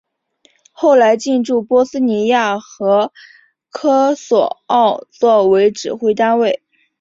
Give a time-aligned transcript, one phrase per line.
[0.71, 3.13] 后来进驻波斯尼亚和
[3.69, 6.63] 科索沃作为指挥单位。